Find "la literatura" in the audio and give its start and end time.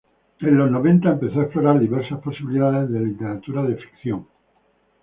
2.95-3.61